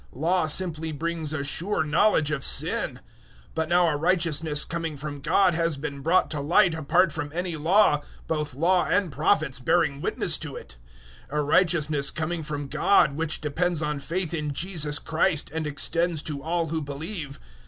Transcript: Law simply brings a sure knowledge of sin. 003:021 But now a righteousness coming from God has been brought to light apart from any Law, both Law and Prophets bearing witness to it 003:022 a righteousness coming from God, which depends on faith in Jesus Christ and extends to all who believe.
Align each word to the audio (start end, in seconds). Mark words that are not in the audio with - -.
Law 0.15 0.47
simply 0.47 0.91
brings 0.91 1.31
a 1.31 1.43
sure 1.43 1.83
knowledge 1.83 2.31
of 2.31 2.43
sin. 2.43 3.01
003:021 3.49 3.49
But 3.53 3.69
now 3.69 3.87
a 3.87 3.95
righteousness 3.95 4.65
coming 4.65 4.97
from 4.97 5.21
God 5.21 5.53
has 5.53 5.77
been 5.77 5.99
brought 5.99 6.31
to 6.31 6.39
light 6.41 6.73
apart 6.73 7.13
from 7.13 7.29
any 7.35 7.55
Law, 7.55 8.01
both 8.25 8.55
Law 8.55 8.85
and 8.87 9.11
Prophets 9.11 9.59
bearing 9.59 10.01
witness 10.01 10.39
to 10.39 10.55
it 10.55 10.75
003:022 11.29 11.37
a 11.37 11.41
righteousness 11.43 12.09
coming 12.09 12.41
from 12.41 12.67
God, 12.67 13.13
which 13.13 13.41
depends 13.41 13.83
on 13.83 13.99
faith 13.99 14.33
in 14.33 14.53
Jesus 14.53 14.97
Christ 14.97 15.51
and 15.53 15.67
extends 15.67 16.23
to 16.23 16.41
all 16.41 16.69
who 16.69 16.81
believe. 16.81 17.39